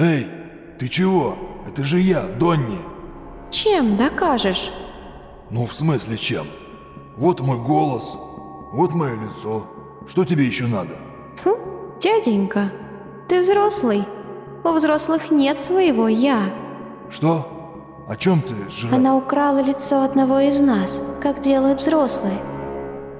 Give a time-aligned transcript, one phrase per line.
[0.00, 0.28] Эй,
[0.78, 1.36] ты чего?
[1.68, 2.78] Это же я, Донни.
[3.50, 4.72] Чем докажешь?
[5.50, 6.46] Ну, в смысле чем?
[7.18, 8.16] Вот мой голос,
[8.72, 9.66] вот мое лицо.
[10.08, 10.96] Что тебе еще надо?
[11.36, 11.58] Фу,
[12.00, 12.72] дяденька,
[13.28, 14.06] ты взрослый.
[14.64, 16.50] У взрослых нет своего «я».
[17.10, 18.06] Что?
[18.08, 18.98] О чем ты, Жират?
[18.98, 22.40] Она украла лицо одного из нас, как делают взрослые.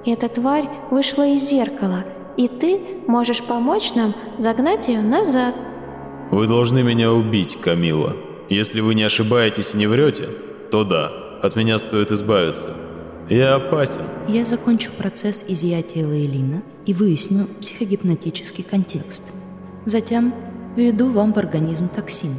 [0.06, 2.04] Эта тварь вышла из зеркала,
[2.38, 5.54] и ты можешь помочь нам загнать ее назад.
[6.30, 8.16] Вы должны меня убить, Камила.
[8.48, 10.28] Если вы не ошибаетесь и не врете,
[10.70, 11.10] то да,
[11.42, 12.70] от меня стоит избавиться.
[13.28, 14.02] Я опасен.
[14.28, 19.24] Я закончу процесс изъятия Лейлина и выясню психогипнотический контекст.
[19.84, 20.34] Затем
[20.76, 22.36] введу вам в организм токсин,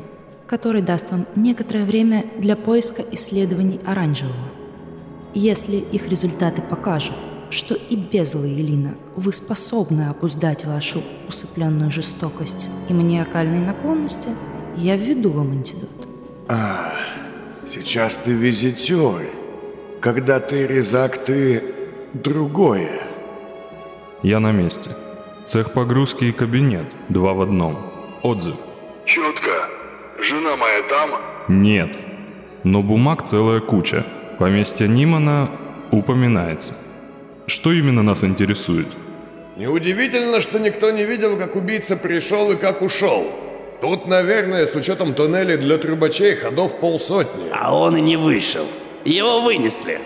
[0.48, 4.52] который даст вам некоторое время для поиска исследований оранжевого.
[5.34, 7.16] Если их результаты покажут,
[7.52, 14.30] что и без Лейлина вы способны обуздать вашу усыпленную жестокость и маниакальные наклонности,
[14.78, 15.90] я введу вам антидот.
[16.48, 16.94] А,
[17.72, 19.30] сейчас ты визитер.
[20.00, 21.76] Когда ты резак, ты
[22.14, 23.02] другое.
[24.24, 24.92] Я на месте.
[25.46, 26.86] Цех погрузки и кабинет.
[27.10, 27.78] Два в одном.
[28.24, 28.56] Отзыв.
[29.06, 29.70] Четко.
[30.20, 31.10] Жена моя там?
[31.48, 32.00] Нет.
[32.64, 34.06] Но бумаг целая куча.
[34.40, 35.52] Поместье Нимана
[35.92, 36.76] упоминается.
[37.52, 38.96] Что именно нас интересует?
[39.58, 43.28] Неудивительно, что никто не видел, как убийца пришел и как ушел.
[43.82, 47.50] Тут, наверное, с учетом туннелей для трубачей ходов полсотни.
[47.54, 48.66] А он и не вышел.
[49.04, 50.00] Его вынесли.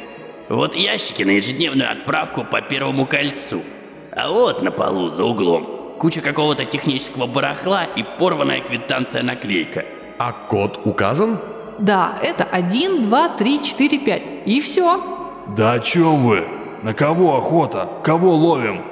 [0.49, 3.61] Вот ящики на ежедневную отправку по первому кольцу.
[4.11, 9.85] А вот на полу за углом куча какого-то технического барахла и порванная квитанция-наклейка.
[10.17, 11.37] А код указан?
[11.77, 14.21] Да, это 1, 2, 3, 4, 5.
[14.47, 14.99] И все.
[15.55, 16.55] Да о чем вы?
[16.86, 17.89] На кого охота?
[18.03, 18.83] Кого ловим?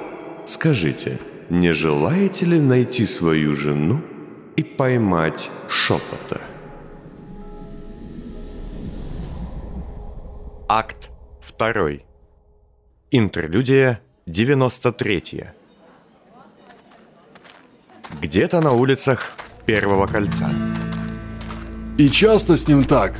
[0.46, 4.00] Скажите, не желаете ли найти свою жену
[4.56, 6.40] и поймать шепота?
[10.68, 11.08] Акт
[11.56, 12.00] 2.
[13.12, 15.44] Интерлюдия 93.
[18.20, 19.34] Где-то на улицах
[19.66, 20.50] Первого кольца.
[21.96, 23.14] И часто с ним так?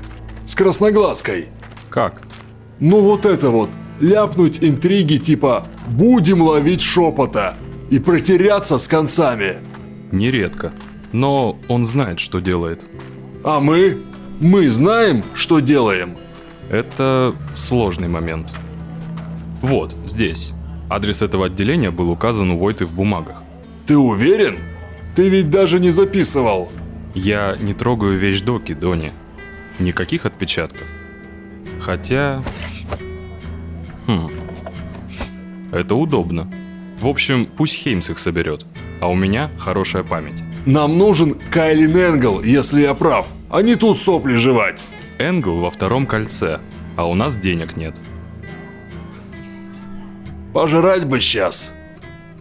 [0.44, 1.46] С красноглазкой?
[1.90, 2.22] Как?
[2.80, 7.54] Ну вот это вот, ляпнуть интриги типа «будем ловить шепота»
[7.90, 9.56] и протеряться с концами.
[10.12, 10.72] Нередко.
[11.12, 12.84] Но он знает, что делает.
[13.44, 13.98] А мы?
[14.40, 16.16] Мы знаем, что делаем?
[16.70, 18.52] Это сложный момент.
[19.62, 20.52] Вот, здесь.
[20.90, 23.42] Адрес этого отделения был указан у Войты в бумагах.
[23.86, 24.56] Ты уверен?
[25.14, 26.70] Ты ведь даже не записывал.
[27.14, 29.12] Я не трогаю вещдоки, Дони.
[29.78, 30.86] Никаких отпечатков.
[31.80, 32.42] Хотя...
[34.06, 34.28] Хм...
[35.72, 36.50] Это удобно.
[37.00, 38.64] В общем, пусть Хеймс их соберет.
[39.00, 40.40] А у меня хорошая память.
[40.66, 44.82] Нам нужен Кайлин Энгл, если я прав, а не тут сопли жевать.
[45.18, 46.60] Энгл во втором кольце,
[46.96, 48.00] а у нас денег нет.
[50.54, 51.74] Пожрать бы сейчас.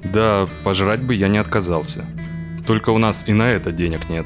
[0.03, 2.05] Да, пожрать бы я не отказался.
[2.67, 4.25] Только у нас и на это денег нет.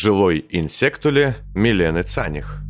[0.00, 2.62] Жилой инсектуле Милены Цаних.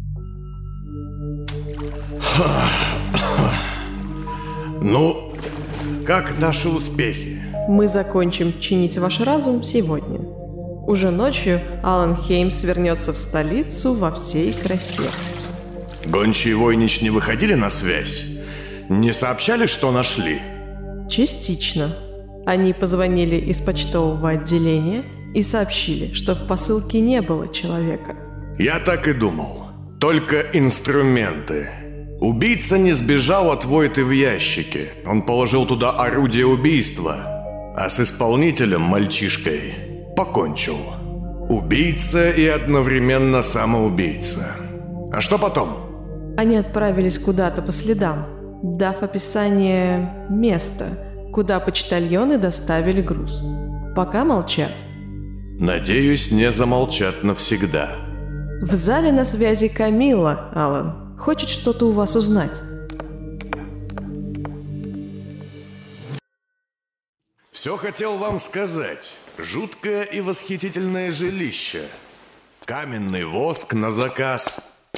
[4.83, 5.33] Ну,
[6.05, 7.41] как наши успехи?
[7.69, 10.19] Мы закончим чинить ваш разум сегодня.
[10.89, 15.09] Уже ночью Алан Хеймс вернется в столицу во всей красе.
[16.07, 18.41] Гончие Войнич не выходили на связь?
[18.89, 20.41] Не сообщали, что нашли?
[21.09, 21.95] Частично.
[22.45, 25.05] Они позвонили из почтового отделения
[25.35, 28.17] и сообщили, что в посылке не было человека.
[28.59, 29.67] Я так и думал.
[30.01, 31.69] Только инструменты.
[32.21, 34.89] Убийца не сбежал от Войты в ящике.
[35.07, 37.17] Он положил туда орудие убийства.
[37.77, 39.75] А с исполнителем, мальчишкой,
[40.17, 40.77] покончил.
[41.49, 44.57] Убийца и одновременно самоубийца.
[45.13, 45.69] А что потом?
[46.37, 48.27] Они отправились куда-то по следам,
[48.63, 50.87] дав описание места,
[51.33, 53.43] куда почтальоны доставили груз.
[53.97, 54.73] Пока молчат.
[55.61, 57.99] Надеюсь, не замолчат навсегда.
[58.63, 61.19] В зале на связи Камила, Алан.
[61.19, 62.63] Хочет что-то у вас узнать.
[67.51, 69.13] Все хотел вам сказать.
[69.37, 71.83] Жуткое и восхитительное жилище.
[72.65, 74.89] Каменный воск на заказ.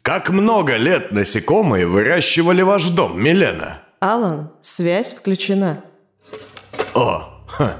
[0.00, 3.82] Как много лет насекомые выращивали ваш дом, Милена?
[4.00, 5.84] Алан, связь включена.
[6.94, 7.76] О, ха.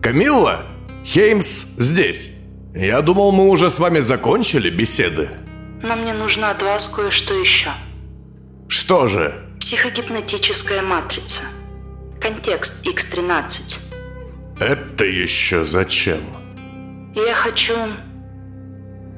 [0.00, 0.64] Камилла,
[1.04, 2.30] Хеймс здесь.
[2.74, 5.28] Я думал, мы уже с вами закончили беседы.
[5.82, 7.72] Но мне нужно от вас кое-что еще.
[8.68, 9.44] Что же?
[9.60, 11.42] Психогипнотическая матрица.
[12.20, 13.78] Контекст X13.
[14.60, 16.20] Это еще зачем?
[17.14, 17.74] Я хочу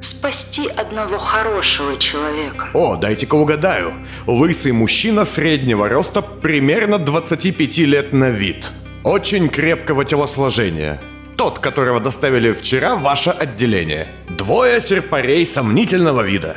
[0.03, 2.69] спасти одного хорошего человека.
[2.75, 4.06] О, дайте-ка угадаю.
[4.27, 8.71] Лысый мужчина среднего роста, примерно 25 лет на вид.
[9.05, 11.00] Очень крепкого телосложения.
[11.37, 14.09] Тот, которого доставили вчера в ваше отделение.
[14.29, 16.56] Двое серпарей сомнительного вида.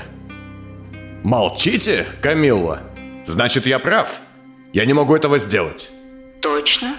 [1.23, 2.83] Молчите, Камилла?
[3.25, 4.21] Значит, я прав.
[4.71, 5.89] Я не могу этого сделать.
[6.41, 6.95] Точно?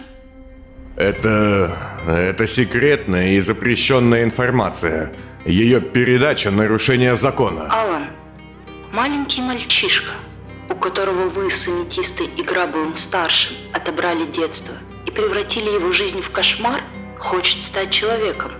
[0.96, 1.74] Это...
[2.06, 5.12] это секретная и запрещенная информация.
[5.46, 7.66] Ее передача– нарушение закона.
[7.70, 8.08] Алан,
[8.92, 10.12] маленький мальчишка,
[10.68, 14.74] у которого вы с аметистой и Грабовым старшим отобрали детство
[15.06, 16.82] и превратили его жизнь в кошмар,
[17.20, 18.52] хочет стать человеком.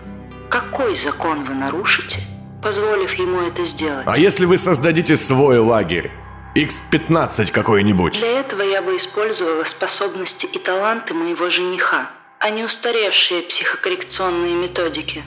[0.51, 2.21] Какой закон вы нарушите,
[2.63, 4.05] позволив ему это сделать?
[4.07, 6.11] А если вы создадите свой лагерь?
[6.55, 8.19] X-15 какой-нибудь?
[8.19, 12.11] Для этого я бы использовала способности и таланты моего жениха,
[12.41, 15.23] а не устаревшие психокоррекционные методики.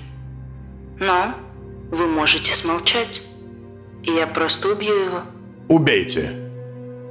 [1.00, 1.34] Но
[1.92, 3.22] вы можете смолчать,
[4.04, 5.22] и я просто убью его.
[5.70, 6.32] Убейте.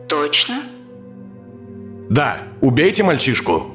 [0.09, 0.63] Точно?
[2.11, 3.72] Да, убейте мальчишку.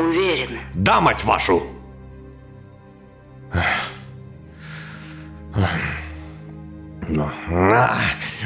[0.00, 0.60] Уверены.
[0.72, 1.62] Да, мать вашу!
[7.08, 7.98] Ну, а,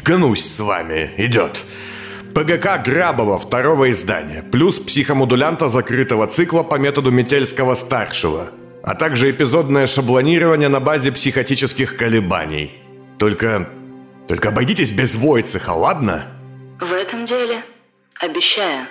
[0.05, 1.65] гнусь с вами, идет.
[2.35, 8.51] ПГК Грабова второго издания, плюс психомодулянта закрытого цикла по методу Метельского-старшего,
[8.83, 12.73] а также эпизодное шаблонирование на базе психотических колебаний.
[13.19, 13.69] Только...
[14.27, 16.25] только обойдитесь без Войцеха, ладно?
[16.81, 17.65] В этом деле,
[18.19, 18.87] обещаю,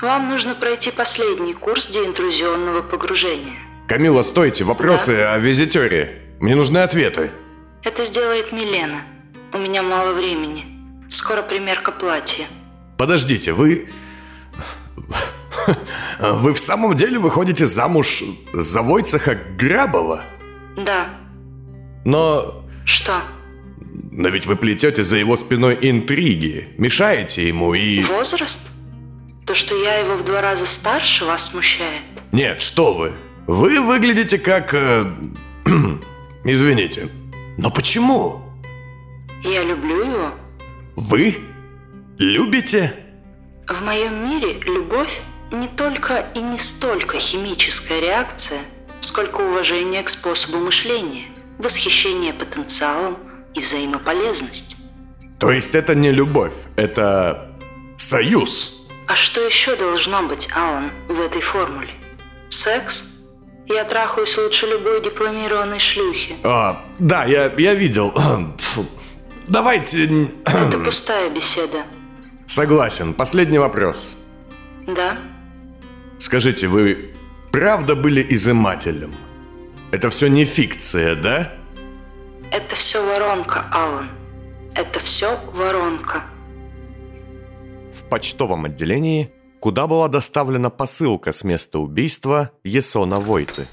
[0.00, 3.58] вам нужно пройти последний курс деинтрузионного погружения.
[3.88, 6.22] Камила, стойте, вопросы о визитере.
[6.40, 7.30] Мне нужны ответы.
[7.82, 9.02] Это сделает Милена.
[9.52, 10.64] У меня мало времени.
[11.10, 12.48] Скоро примерка платья.
[12.98, 13.88] Подождите, вы...
[16.18, 18.22] Вы в самом деле выходите замуж
[18.52, 20.24] за Войцеха Грабова?
[20.76, 21.08] Да.
[22.04, 22.64] Но...
[22.84, 23.22] Что?
[24.12, 28.02] Но ведь вы плетете за его спиной интриги, мешаете ему и...
[28.04, 28.60] Возраст?
[29.46, 32.02] То, что я его в два раза старше, вас смущает?
[32.32, 33.14] Нет, что вы.
[33.46, 34.74] Вы выглядите как...
[34.74, 35.04] э,
[36.44, 37.08] Извините.
[37.56, 38.42] Но почему?
[39.44, 40.34] Я люблю его.
[40.96, 41.36] Вы
[42.18, 42.92] любите?
[43.68, 45.20] В моем мире любовь
[45.52, 48.62] не только и не столько химическая реакция,
[49.00, 51.28] сколько уважение к способу мышления,
[51.58, 53.16] восхищение потенциалом
[53.54, 54.76] и взаимополезность.
[55.38, 57.56] То есть это не любовь, это
[57.96, 58.75] союз.
[59.06, 61.90] А что еще должно быть, Алан, в этой формуле?
[62.50, 63.04] Секс?
[63.66, 66.36] Я трахаюсь лучше любой дипломированной шлюхи.
[66.44, 68.12] А, да, я, я видел.
[69.48, 70.28] Давайте...
[70.44, 71.84] Это пустая беседа.
[72.46, 73.14] Согласен.
[73.14, 74.16] Последний вопрос.
[74.86, 75.18] Да?
[76.18, 77.12] Скажите, вы
[77.52, 79.14] правда были изымателем?
[79.92, 81.52] Это все не фикция, да?
[82.50, 84.10] Это все воронка, Алан.
[84.74, 86.24] Это все воронка.
[87.96, 93.66] В почтовом отделении, куда была доставлена посылка с места убийства Есона Войты.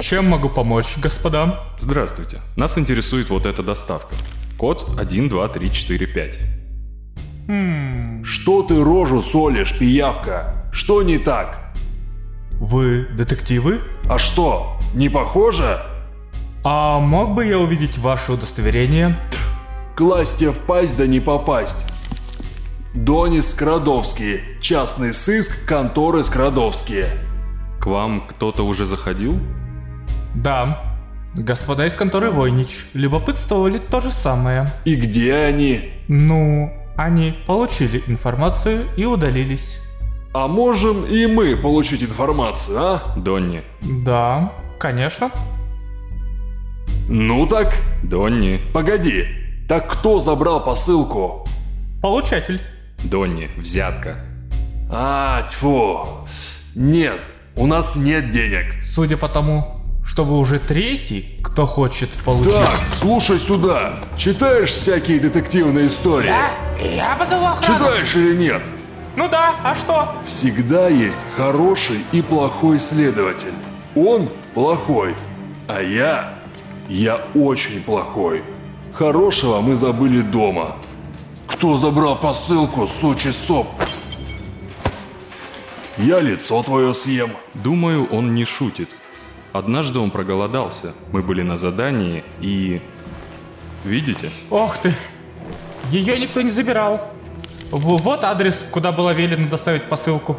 [0.00, 1.60] Чем могу помочь, господа?
[1.80, 2.40] Здравствуйте.
[2.56, 4.14] Нас интересует вот эта доставка.
[4.56, 6.38] Код 12345.
[7.48, 10.70] Хм, Что ты рожу солишь, пиявка?
[10.72, 11.58] Что не так?
[12.60, 13.80] вы детективы?
[14.08, 15.80] А что, не похоже?
[16.62, 19.18] А мог бы я увидеть ваше удостоверение?
[19.96, 21.91] Класть тебе в пасть да не попасть.
[22.94, 27.06] Донис Скрадовский, частный сыск конторы Скрадовские.
[27.80, 29.38] К вам кто-то уже заходил?
[30.34, 30.78] Да.
[31.34, 34.70] Господа из конторы Войнич любопытствовали то же самое.
[34.84, 35.90] И где они?
[36.06, 39.88] Ну, они получили информацию и удалились.
[40.34, 43.14] А можем и мы получить информацию, а?
[43.16, 43.62] Донни.
[43.80, 45.30] Да, конечно.
[47.08, 48.60] Ну так, Донни.
[48.74, 49.24] погоди.
[49.66, 51.46] Так кто забрал посылку?
[52.02, 52.60] Получатель.
[53.04, 53.50] Донни.
[53.56, 54.18] Взятка.
[54.90, 56.06] А, тьфу.
[56.74, 57.20] Нет,
[57.56, 58.82] у нас нет денег.
[58.82, 62.56] Судя по тому, что вы уже третий, кто хочет получить...
[62.56, 63.94] Так, слушай сюда.
[64.16, 66.32] Читаешь всякие детективные истории?
[66.96, 67.78] Я позову охрану.
[67.78, 68.62] Читаешь или нет?
[69.16, 70.14] Ну да, а что?
[70.24, 73.52] Всегда есть хороший и плохой следователь.
[73.94, 75.14] Он плохой,
[75.68, 76.34] а я...
[76.88, 78.42] Я очень плохой.
[78.92, 80.76] Хорошего мы забыли дома.
[81.62, 83.68] Кто забрал посылку, сучий соп?
[85.96, 87.30] Я лицо твое съем.
[87.54, 88.88] Думаю, он не шутит.
[89.52, 90.92] Однажды он проголодался.
[91.12, 92.82] Мы были на задании и...
[93.84, 94.30] Видите?
[94.50, 94.92] Ох ты!
[95.90, 97.12] Ее никто не забирал.
[97.70, 100.36] Вот адрес, куда было велено доставить посылку.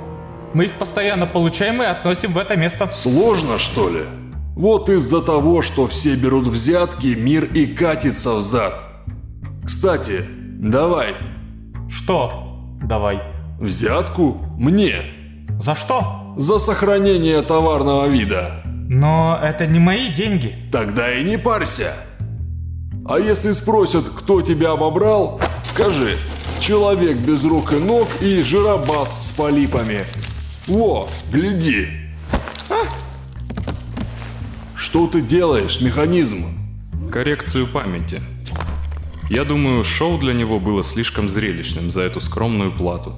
[0.53, 2.85] Мы их постоянно получаем и относим в это место.
[2.93, 4.03] Сложно, что ли?
[4.57, 8.73] Вот из-за того, что все берут взятки, мир и катится взад.
[9.65, 10.25] Кстати,
[10.63, 11.15] давай.
[11.89, 12.77] Что?
[12.83, 13.21] Давай.
[13.59, 14.33] Взятку?
[14.57, 15.01] Мне.
[15.59, 16.33] За что?
[16.37, 18.63] За сохранение товарного вида.
[18.65, 20.53] Но это не мои деньги.
[20.71, 21.93] Тогда и не парься.
[23.05, 26.17] А если спросят, кто тебя обобрал, скажи,
[26.59, 30.05] человек без рук и ног и жиробас с полипами.
[30.67, 31.87] Во, гляди.
[32.69, 32.85] А?
[34.75, 36.45] Что ты делаешь, механизм?
[37.11, 38.21] Коррекцию памяти.
[39.29, 43.15] Я думаю, шоу для него было слишком зрелищным за эту скромную плату.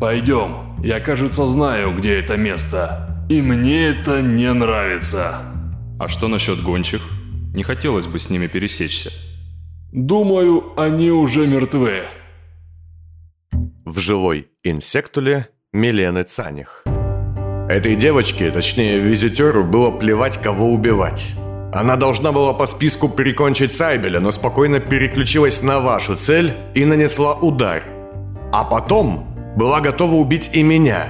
[0.00, 3.26] Пойдем, я, кажется, знаю, где это место.
[3.28, 5.38] И мне это не нравится.
[5.98, 7.02] А что насчет гончих?
[7.54, 9.10] Не хотелось бы с ними пересечься.
[9.92, 12.02] Думаю, они уже мертвы.
[13.84, 16.84] В жилой инсектуле Милены Цаних.
[17.68, 21.34] Этой девочке, точнее визитеру, было плевать, кого убивать.
[21.76, 27.34] Она должна была по списку прикончить Сайбеля, но спокойно переключилась на вашу цель и нанесла
[27.34, 27.82] удар.
[28.50, 31.08] А потом была готова убить и меня.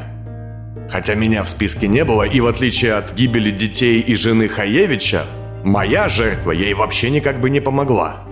[0.90, 5.26] Хотя меня в списке не было, и в отличие от гибели детей и жены Хаевича,
[5.62, 8.24] моя жертва ей вообще никак бы не помогла.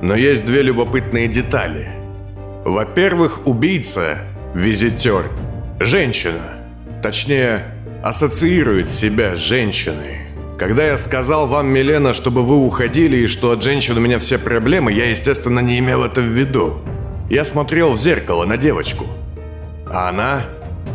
[0.00, 1.90] Но есть две любопытные детали.
[2.64, 4.20] Во-первых, убийца,
[4.54, 5.30] визитер,
[5.78, 6.56] женщина.
[7.02, 7.66] Точнее,
[8.02, 10.25] ассоциирует себя с женщиной.
[10.58, 14.38] Когда я сказал вам, Милена, чтобы вы уходили и что от женщин у меня все
[14.38, 16.78] проблемы, я, естественно, не имел это в виду.
[17.28, 19.04] Я смотрел в зеркало на девочку.
[19.86, 20.42] А она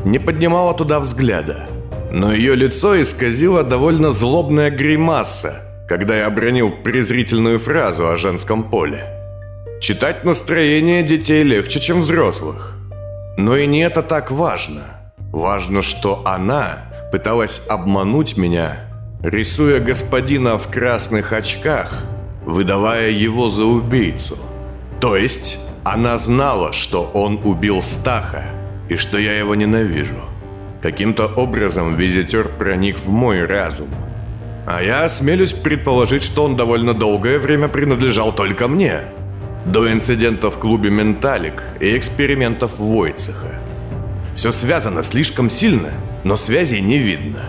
[0.03, 1.67] не поднимала туда взгляда.
[2.11, 9.05] Но ее лицо исказило довольно злобная гримаса, когда я обронил презрительную фразу о женском поле.
[9.79, 12.77] Читать настроение детей легче, чем взрослых.
[13.37, 14.81] Но и не это так важно–
[15.31, 16.79] Важно, что она
[17.11, 18.90] пыталась обмануть меня,
[19.23, 22.03] рисуя господина в красных очках,
[22.45, 24.37] выдавая его за убийцу.
[24.99, 28.43] То есть она знала, что он убил Стаха
[28.89, 30.21] и что я его ненавижу.
[30.81, 33.89] Каким-то образом визитер проник в мой разум.
[34.65, 39.01] А я осмелюсь предположить, что он довольно долгое время принадлежал только мне.
[39.65, 43.59] До инцидента в клубе «Менталик» и экспериментов Войцеха.
[44.35, 45.91] Все связано слишком сильно,
[46.23, 47.45] но связей не видно.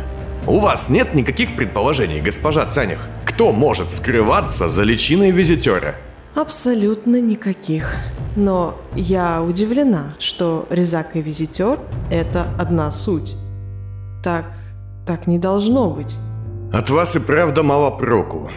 [0.47, 3.09] У вас нет никаких предположений, госпожа Цанях?
[3.25, 5.95] Кто может скрываться за личиной визитера?
[6.35, 7.95] Абсолютно никаких.
[8.35, 11.79] Но я удивлена, что Резак и Визитер–
[12.11, 13.37] это одна суть.
[14.25, 14.47] Так,
[15.07, 16.17] так не должно быть.
[16.73, 18.51] От вас и правда мало проку.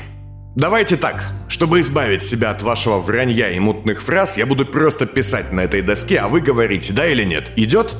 [0.55, 5.51] Давайте так, чтобы избавить себя от вашего вранья и мутных фраз, я буду просто писать
[5.51, 7.51] на этой доске, а вы говорите, да или нет.
[7.57, 7.95] Идет?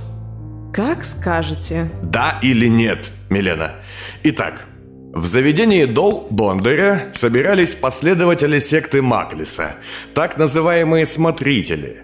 [0.74, 1.92] Как скажете.
[2.02, 3.76] Да или нет, Милена.
[4.24, 4.66] Итак,
[5.14, 9.76] в заведении Дол Бондаря собирались последователи секты Маклиса,
[10.14, 12.02] так называемые смотрители,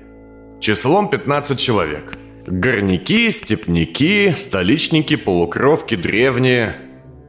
[0.60, 2.14] числом 15 человек.
[2.48, 6.76] Горняки, степняки, столичники, полукровки, древние.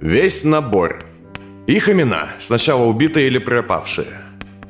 [0.00, 1.04] Весь набор.
[1.66, 4.08] Их имена, сначала убитые или пропавшие.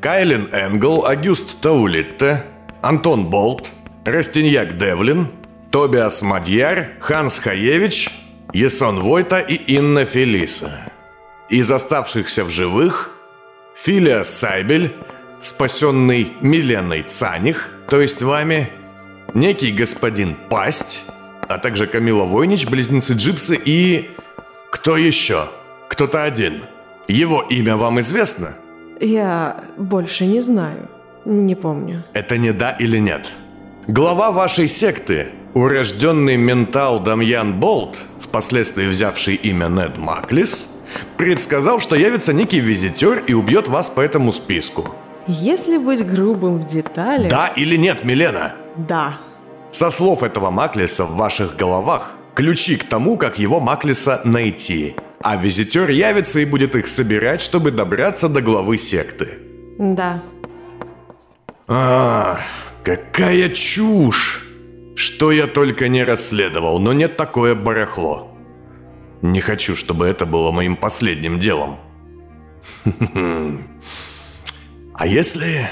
[0.00, 2.42] Кайлин Энгл, Агюст Таулитте,
[2.82, 3.70] Антон Болт,
[4.04, 5.28] Растиньяк Девлин–
[5.72, 8.10] Тобиас Мадьяр, Ханс Хаевич,
[8.52, 10.70] Есон Войта и Инна Фелиса.
[11.48, 13.10] Из оставшихся в живых
[13.74, 14.94] Филия Сайбель,
[15.40, 18.68] спасенный Миленой Цаних, то есть вами,
[19.32, 21.04] некий господин Пасть,
[21.48, 24.10] а также Камила Войнич, близнецы Джипсы и...
[24.70, 25.48] Кто еще?
[25.88, 26.64] Кто-то один.
[27.08, 28.54] Его имя вам известно?
[29.00, 30.90] Я больше не знаю.
[31.24, 32.04] Не помню.
[32.12, 33.30] Это не да или нет?
[33.86, 40.68] Глава вашей секты Урожденный ментал Дамьян Болт, впоследствии взявший имя Нед Маклис,
[41.18, 44.94] предсказал, что явится некий визитер и убьет вас по этому списку.
[45.26, 47.30] Если быть грубым в деталях...
[47.30, 48.54] Да или нет, Милена?
[48.76, 49.18] Да.
[49.70, 54.96] Со слов этого Маклиса в ваших головах ключи к тому, как его Маклиса найти.
[55.20, 59.38] А визитер явится и будет их собирать, чтобы добраться до главы секты.
[59.78, 60.20] Да.
[61.68, 62.38] А,
[62.82, 64.51] какая чушь!
[64.94, 68.28] Что я только не расследовал, но нет такое барахло.
[69.22, 71.78] Не хочу, чтобы это было моим последним делом.
[74.94, 75.68] А если...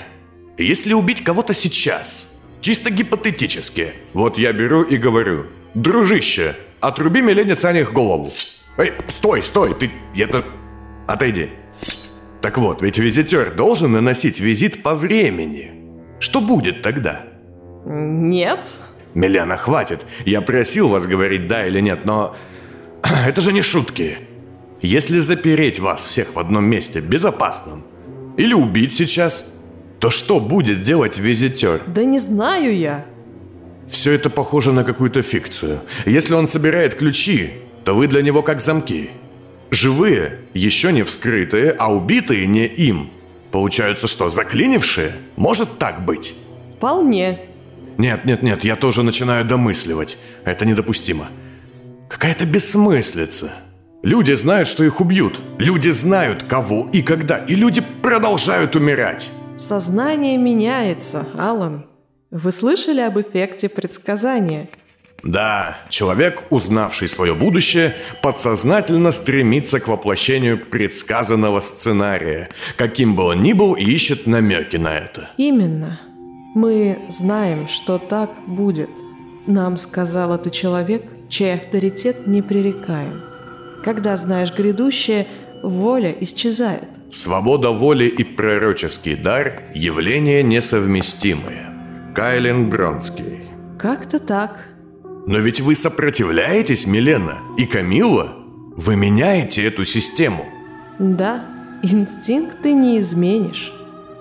[0.57, 2.41] Если убить кого-то сейчас?
[2.61, 3.93] Чисто гипотетически.
[4.12, 5.47] Вот я беру и говорю.
[5.75, 8.33] Дружище, отруби Милене Цанях голову.
[8.77, 9.91] Эй, стой, стой, ты...
[10.17, 10.45] Это...
[11.07, 11.50] Отойди.
[12.41, 15.73] Так вот, ведь визитер должен наносить визит по времени.
[16.19, 17.27] Что будет тогда?
[17.85, 18.69] Нет.
[19.14, 20.07] Милена, хватит.
[20.25, 22.37] Я просил вас говорить да или нет, но...
[23.26, 24.19] Это же не шутки.
[24.83, 27.85] Если запереть вас всех в одном месте, безопасном,
[28.37, 29.55] или убить сейчас,
[29.99, 31.83] то что будет делать визитер?
[31.87, 33.05] Да не знаю я.
[33.87, 35.83] Все это похоже на какую-то фикцию.
[36.07, 37.50] Если он собирает ключи,
[37.85, 39.11] то вы для него как замки.
[39.71, 43.11] Живые, еще не вскрытые, а убитые не им.
[43.50, 45.12] Получаются что, заклинившие?
[45.37, 46.35] Может так быть?
[46.75, 47.50] Вполне.
[48.00, 50.16] Нет, нет, нет, я тоже начинаю домысливать.
[50.47, 51.28] Это недопустимо.
[52.09, 53.52] Какая-то бессмыслица.
[54.02, 55.38] Люди знают, что их убьют.
[55.59, 57.45] Люди знают, кого и когда.
[57.45, 59.30] И люди продолжают умирать.
[59.59, 61.85] Сознание меняется, Алан.
[62.30, 64.71] Вы слышали об эффекте предсказания?
[65.23, 72.49] Да, человек, узнавший свое будущее, подсознательно стремится к воплощению предсказанного сценария.
[72.78, 75.28] Каким бы он ни был, ищет намеки на это.
[75.37, 76.00] Именно.
[76.54, 78.90] Мы знаем, что так будет.
[79.47, 83.23] Нам сказал это человек, чей авторитет непререкаем.
[83.85, 85.28] Когда знаешь грядущее,
[85.62, 86.88] воля исчезает.
[87.12, 91.73] Свобода воли и пророческий дар– явления несовместимые.
[92.14, 93.45] Кайлен Бронский.
[93.78, 94.66] Как-то так.
[95.26, 98.37] Но ведь вы сопротивляетесь, Милена и Камилла?
[98.76, 100.47] Вы меняете эту систему.
[100.99, 101.45] Да,
[101.83, 103.73] инстинкты не изменишь.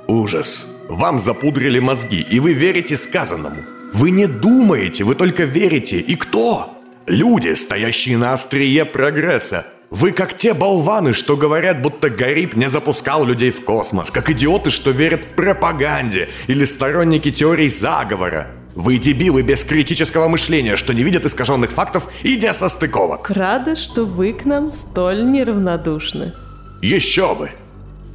[0.08, 0.69] Ужас.
[0.90, 3.58] Вам запудрили мозги, и вы верите сказанному.
[3.94, 6.00] Вы не думаете, вы только верите.
[6.00, 6.82] И кто?
[7.06, 9.68] Люди, стоящие на острие прогресса.
[9.92, 14.72] Вы как те болваны, что говорят, будто Гариб не запускал людей в космос, как идиоты,
[14.72, 18.48] что верят пропаганде, или сторонники теорий заговора.
[18.74, 23.30] Вы дебилы без критического мышления, что не видят искаженных фактов и несостыковок.
[23.30, 26.34] Рада, что вы к нам столь неравнодушны.
[26.82, 27.52] Еще бы!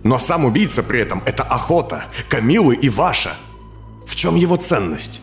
[0.05, 3.31] Но сам убийца при этом– это охота, Камилы и ваша.
[4.07, 5.23] В чем его ценность?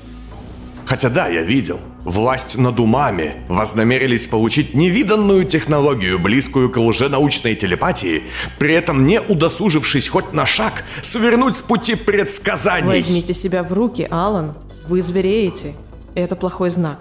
[0.85, 1.79] Хотя да, я видел.
[2.03, 8.23] Власть над умами вознамерились получить невиданную технологию, близкую к лженаучной телепатии,
[8.57, 13.01] при этом не удосужившись хоть на шаг свернуть с пути предсказаний.
[13.01, 14.55] Возьмите себя в руки, Алан.
[14.87, 15.75] Вы звереете.
[16.15, 16.97] Это плохой знак.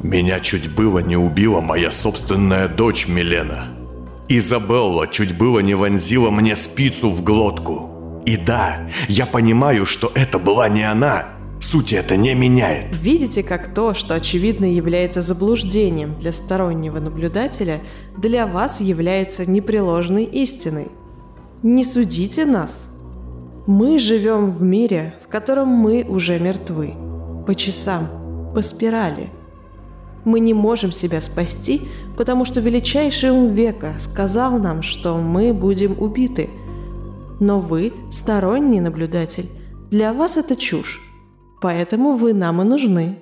[0.00, 3.79] Меня чуть было не убила моя собственная дочь Милена.
[4.32, 8.22] Изабелла чуть было не вонзила мне спицу в глотку.
[8.24, 11.26] И да, я понимаю, что это была не она.
[11.60, 12.96] Суть это не меняет.
[12.96, 17.80] Видите, как то, что очевидно является заблуждением для стороннего наблюдателя,
[18.16, 20.92] для вас является непреложной истиной.
[21.64, 22.92] Не судите нас.
[23.66, 26.94] Мы живем в мире, в котором мы уже мертвы.
[27.48, 29.30] По часам, по спирали–
[30.24, 31.82] мы не можем себя спасти,
[32.16, 36.50] потому что величайший ум века сказал нам, что мы будем убиты.
[37.40, 39.48] Но вы, сторонний наблюдатель,
[39.90, 41.00] для вас это чушь.
[41.60, 43.18] Поэтому вы нам и нужны.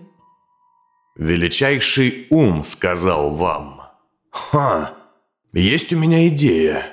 [1.17, 3.83] Величайший ум сказал вам.
[4.31, 4.95] Ха,
[5.53, 6.87] есть у меня идея.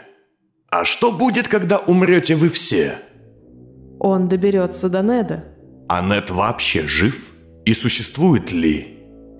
[0.71, 2.99] А что будет, когда умрете вы все?
[3.99, 5.45] Он доберется до Неда.
[5.87, 7.31] А Нед вообще жив?
[7.65, 8.94] И существует ли?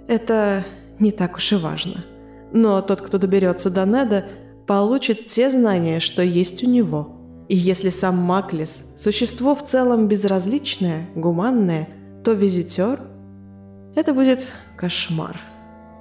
[0.07, 0.63] Это
[0.99, 2.05] не так уж и важно.
[2.51, 4.25] Но тот, кто доберется до Неда,
[4.67, 7.11] получит те знания, что есть у него.
[7.47, 11.87] И если сам Маклис– существо в целом безразличное, гуманное,
[12.23, 12.99] то визитер–
[13.95, 14.45] это будет
[14.77, 15.39] кошмар.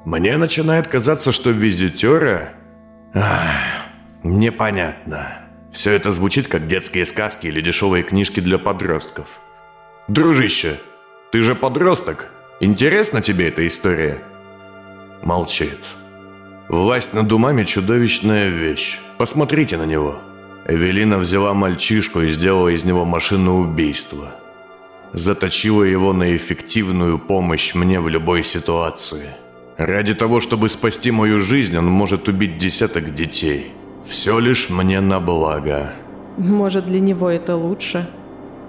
[0.05, 2.55] Мне начинает казаться, что визитера...
[3.14, 3.87] Ах,
[4.23, 5.38] непонятно.
[5.71, 9.40] Все это звучит как детские сказки или дешевые книжки для подростков.
[10.09, 10.79] Дружище,
[11.33, 14.19] ты же подросток, Интересна тебе эта история?»
[15.23, 15.79] Молчит.
[16.69, 19.01] «Власть над умами– чудовищная вещь.
[19.19, 20.19] Посмотрите на него».
[20.67, 24.35] Эвелина взяла мальчишку и сделала из него машину убийства.
[25.12, 29.35] Заточила его на эффективную помощь мне в любой ситуации.
[29.77, 33.73] Ради того, чтобы спасти мою жизнь, он может убить десяток детей.
[34.05, 35.93] Все лишь мне на благо.
[36.37, 38.09] Может, для него это лучше?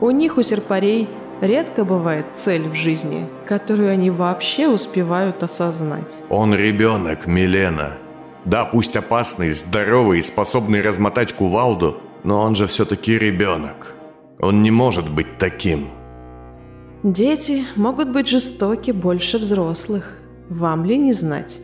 [0.01, 1.07] У них, у серпарей,
[1.41, 6.17] Редко бывает цель в жизни, которую они вообще успевают осознать.
[6.29, 7.97] Он ребенок, Милена.
[8.45, 13.95] Да, пусть опасный, здоровый и способный размотать кувалду, но он же все-таки ребенок.
[14.39, 15.89] Он не может быть таким.
[17.03, 20.17] Дети могут быть жестоки больше взрослых.
[20.49, 21.59] Вам ли не знать?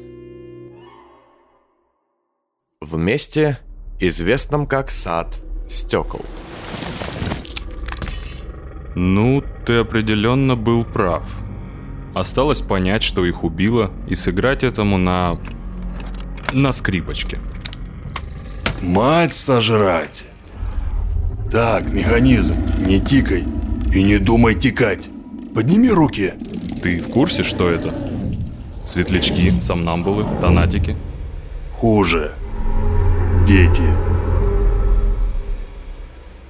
[2.82, 3.60] В месте,
[4.00, 6.22] известном как сад стекол.
[8.96, 11.24] Ну, ты определенно был прав.
[12.14, 15.40] Осталось понять, что их убило, и сыграть этому на...
[16.52, 17.40] на скрипочке.
[18.82, 20.26] Мать сожрать!
[21.52, 23.46] Так, механизм, не тикай
[23.94, 25.10] и не думай тикать.
[25.54, 26.34] Подними руки.
[26.82, 27.94] Ты в курсе, что это?
[28.86, 30.96] Светлячки, сомнамбулы, донатики?
[31.74, 32.34] Хуже.
[33.46, 33.84] Дети.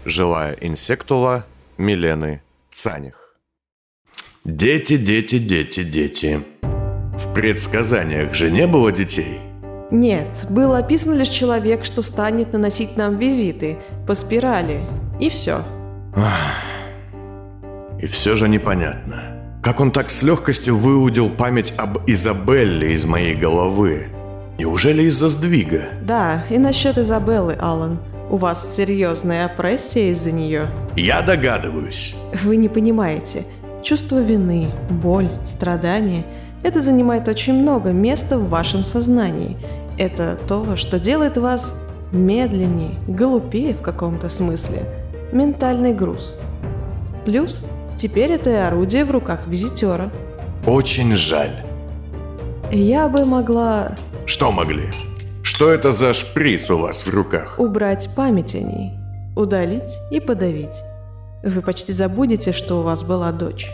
[0.06, 1.46] Жилая инсектула
[1.82, 2.42] Милены
[2.72, 3.36] Цаних.
[4.46, 6.42] Дети, дети, дети, дети.
[6.62, 9.40] В предсказаниях же не было детей.
[9.92, 14.82] Нет, был описан лишь человек, что станет наносить нам визиты по спирали.
[15.20, 15.64] И все.
[18.00, 19.60] И все же непонятно.
[19.64, 24.08] Как он так с легкостью выудил память об Изабелле из моей головы?
[24.58, 25.90] Неужели из-за сдвига?
[26.04, 28.00] Да, и насчет Изабеллы, Алан.
[28.32, 30.68] У вас серьезная опрессия из-за нее.
[30.96, 32.16] Я догадываюсь.
[32.46, 33.44] Вы не понимаете.
[33.84, 36.24] Чувство вины, боль, страдания–
[36.64, 39.58] это занимает очень много места в вашем сознании.
[39.98, 41.76] Это то, что делает вас
[42.14, 44.84] медленнее, глупее в каком-то смысле.
[45.34, 46.38] Ментальный груз.
[47.26, 47.66] Плюс
[47.98, 50.10] теперь это и орудие в руках визитера.
[50.66, 51.52] Очень жаль.
[52.72, 54.86] Я бы могла Что могли?
[55.62, 57.60] Что это за шприц у вас в руках?
[57.60, 58.94] убрать память о ней,
[59.36, 60.82] удалить и подавить.
[61.44, 63.70] Вы почти забудете, что у вас была дочь.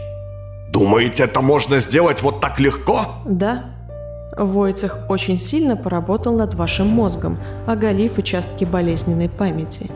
[0.70, 3.06] Думаете, это можно сделать вот так легко?
[3.26, 3.64] Да.
[4.36, 9.90] Войцех очень сильно поработал над вашим мозгом, оголив участки болезненной памяти.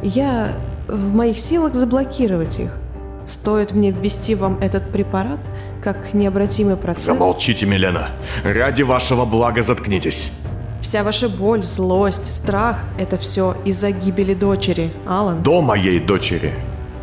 [0.00, 0.52] Я
[0.86, 2.78] в моих силах заблокировать их.
[3.26, 5.40] Стоит мне ввести вам этот препарат,
[5.82, 7.06] как необратимый процесс.
[7.06, 8.10] Замолчите, Милена.
[8.44, 10.41] Ради вашего блага заткнитесь.
[10.82, 15.42] Вся ваша боль, злость, страх– это все из-за гибели дочери, Алан.
[15.42, 16.52] До моей дочери,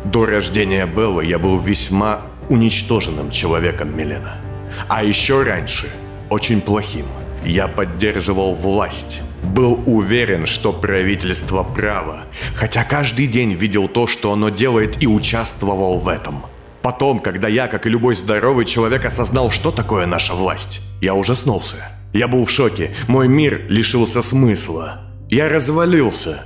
[0.04, 4.36] до рождения Беллы, я был весьма уничтоженным человеком, Милена.
[4.88, 5.88] А еще раньше,
[6.28, 7.06] очень плохим.
[7.42, 9.22] Я поддерживал власть.
[9.42, 15.98] Был уверен, что правительство право, хотя каждый день видел то, что оно делает и участвовал
[15.98, 16.44] в этом.
[16.82, 21.88] Потом, когда я, как и любой здоровый человек, осознал, что такое наша власть, я ужаснулся.
[22.12, 25.02] Я был в шоке, мой мир лишился смысла.
[25.28, 26.44] Я развалился.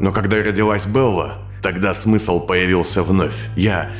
[0.00, 3.48] Но когда родилась Белла, тогда смысл появился вновь.
[3.56, 3.90] Я...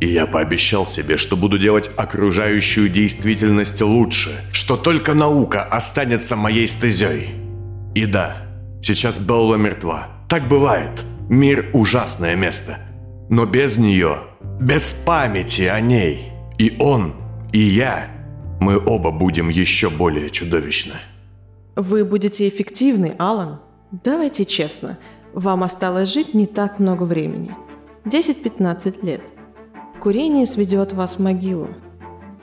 [0.00, 6.68] И я пообещал себе, что буду делать окружающую действительность лучше, что только наука останется моей
[6.68, 7.34] стезей.
[7.96, 8.36] И да,
[8.80, 10.06] сейчас Белла мертва.
[10.28, 11.04] Так бывает.
[11.28, 12.78] Мир– ужасное место.
[13.28, 14.18] Но без нее,
[14.60, 17.14] без памяти о ней, и он,
[17.52, 18.06] и я,
[18.60, 20.94] мы оба будем еще более чудовищны.
[21.76, 23.60] Вы будете эффективны, Алан.
[23.90, 24.98] Давайте честно,
[25.32, 27.54] вам осталось жить не так много времени.
[28.04, 29.22] 10-15 лет.
[30.00, 31.68] Курение сведет вас в могилу.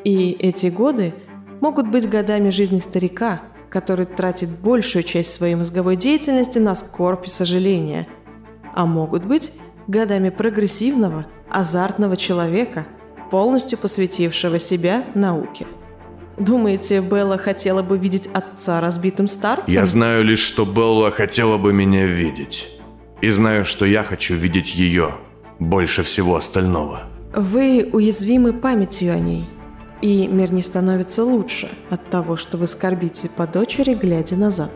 [0.03, 1.13] И эти годы
[1.61, 7.29] могут быть годами жизни старика, который тратит большую часть своей мозговой деятельности на скорбь и
[7.29, 8.07] сожаление.
[8.73, 9.51] А могут быть
[9.87, 12.87] годами прогрессивного, азартного человека,
[13.31, 15.65] полностью посвятившего себя науке.
[16.37, 19.73] Думаете, Белла хотела бы видеть отца разбитым старцем?
[19.73, 22.69] Я знаю лишь, что Белла хотела бы меня видеть.
[23.21, 25.15] И знаю, что я хочу видеть ее
[25.59, 27.03] больше всего остального.
[27.33, 29.45] Вы уязвимы памятью о ней,
[30.01, 34.71] и мир не становится лучше от того, что вы скорбите по дочери, глядя назад.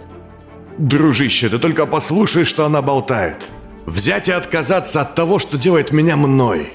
[0.77, 3.49] Дружище, ты только послушай, что она болтает.
[3.85, 6.71] Взять и отказаться от того, что делает меня мной.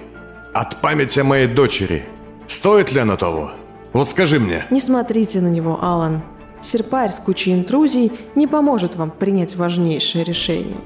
[0.52, 2.04] От памяти о моей дочери.
[2.46, 3.52] Стоит ли оно того?
[3.94, 4.66] Вот скажи мне.
[4.70, 6.22] Не смотрите на него, Алан.
[6.60, 10.76] Серпарь с кучей интрузий не поможет вам принять важнейшее решение.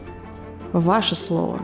[0.73, 1.61] Ваше слово.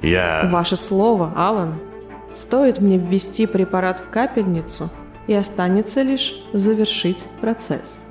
[0.00, 0.48] Я...
[0.50, 1.74] Ваше слово, Алан.
[2.32, 4.88] Стоит мне ввести препарат в капельницу,
[5.26, 8.02] и останется лишь завершить процесс.